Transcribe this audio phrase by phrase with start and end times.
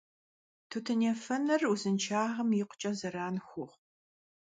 [0.69, 3.79] Тутын ефэныр узыншагъэм икъукӀэ зэран хуохъу.